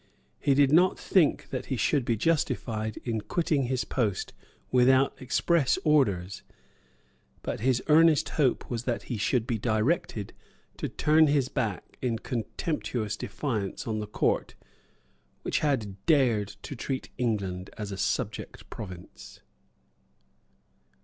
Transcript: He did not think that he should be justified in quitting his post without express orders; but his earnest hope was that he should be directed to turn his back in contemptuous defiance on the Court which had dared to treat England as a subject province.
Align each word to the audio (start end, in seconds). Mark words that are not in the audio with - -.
He 0.39 0.55
did 0.55 0.71
not 0.71 0.97
think 0.97 1.49
that 1.51 1.67
he 1.67 1.77
should 1.77 2.05
be 2.05 2.17
justified 2.17 2.97
in 3.05 3.21
quitting 3.21 3.65
his 3.65 3.85
post 3.85 4.33
without 4.71 5.13
express 5.21 5.77
orders; 5.83 6.41
but 7.43 7.59
his 7.59 7.83
earnest 7.85 8.29
hope 8.29 8.67
was 8.67 8.85
that 8.85 9.03
he 9.03 9.17
should 9.17 9.45
be 9.45 9.59
directed 9.59 10.33
to 10.77 10.89
turn 10.89 11.27
his 11.27 11.49
back 11.49 11.99
in 12.01 12.17
contemptuous 12.17 13.15
defiance 13.15 13.85
on 13.85 13.99
the 13.99 14.07
Court 14.07 14.55
which 15.43 15.59
had 15.59 16.03
dared 16.07 16.47
to 16.63 16.75
treat 16.75 17.11
England 17.19 17.69
as 17.77 17.91
a 17.91 17.95
subject 17.97 18.67
province. 18.71 19.41